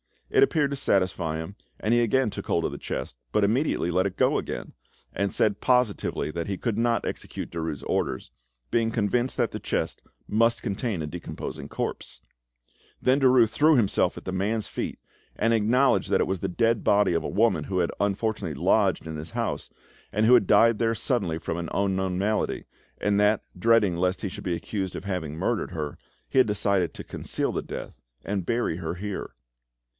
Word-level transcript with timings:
It 0.31 0.41
appeared 0.43 0.71
to 0.71 0.77
satisfy 0.77 1.37
him, 1.37 1.57
and 1.79 1.93
he 1.93 1.99
again 2.01 2.31
took 2.31 2.47
hold 2.47 2.65
of 2.65 2.71
the 2.71 2.77
chest, 2.79 3.17
but 3.33 3.43
immediately 3.43 3.91
let 3.91 4.05
it 4.07 4.15
go 4.17 4.37
again, 4.39 4.73
and 5.13 5.31
said 5.31 5.59
positively 5.61 6.31
that 6.31 6.47
he 6.47 6.57
could 6.57 6.77
not 6.77 7.05
execute 7.05 7.51
Derues' 7.51 7.83
orders, 7.85 8.31
being 8.71 8.89
convinced 8.91 9.35
that 9.37 9.51
the 9.51 9.59
chest 9.59 10.01
must 10.27 10.63
contain 10.63 11.01
a 11.03 11.05
decomposing 11.05 11.67
corpse. 11.67 12.21
Then 12.99 13.19
Derues 13.19 13.49
threw 13.49 13.75
himself 13.75 14.17
at 14.17 14.23
the 14.23 14.31
man's 14.31 14.67
feet 14.69 14.97
and 15.35 15.53
acknowledged 15.53 16.09
that 16.09 16.21
it 16.21 16.27
was 16.27 16.39
the 16.39 16.47
dead 16.47 16.83
body 16.83 17.13
of 17.13 17.25
a 17.25 17.29
woman 17.29 17.65
who 17.65 17.79
had 17.79 17.91
unfortunately 17.99 18.59
lodged 18.59 19.05
in 19.05 19.17
his 19.17 19.31
house, 19.31 19.69
and 20.13 20.25
who 20.25 20.33
had 20.33 20.47
died 20.47 20.79
there 20.79 20.95
suddenly 20.95 21.37
from 21.37 21.57
an 21.57 21.69
unknown 21.73 22.17
malady, 22.17 22.63
and 22.99 23.19
that, 23.19 23.43
dreading 23.59 23.97
lest 23.97 24.21
he 24.21 24.29
should 24.29 24.45
be 24.45 24.55
accused 24.55 24.95
of 24.95 25.03
having 25.03 25.35
murdered 25.35 25.71
her, 25.71 25.97
he 26.27 26.37
had 26.39 26.47
decided 26.47 26.93
to 26.93 27.03
conceal 27.03 27.51
the 27.51 27.61
death 27.61 28.01
and 28.23 28.45
bury 28.47 28.77
her 28.77 28.95
here. 28.95 29.33